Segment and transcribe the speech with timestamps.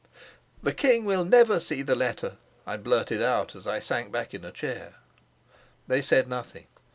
[0.63, 4.43] "The king will never see the letter," I blurted out, as I sank back in
[4.43, 4.95] a chair.
[5.87, 6.65] They said nothing.